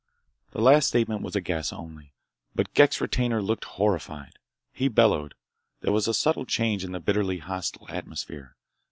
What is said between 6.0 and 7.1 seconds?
a subtle change in the